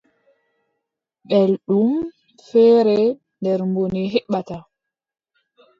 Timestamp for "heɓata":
4.13-4.57